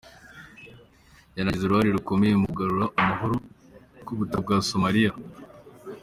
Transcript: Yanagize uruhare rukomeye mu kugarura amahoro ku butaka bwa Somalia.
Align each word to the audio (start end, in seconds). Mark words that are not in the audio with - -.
Yanagize 1.37 1.63
uruhare 1.65 1.89
rukomeye 1.97 2.33
mu 2.39 2.45
kugarura 2.49 2.85
amahoro 3.01 3.35
ku 4.05 4.11
butaka 4.17 4.39
bwa 4.43 4.57
Somalia. 4.69 5.11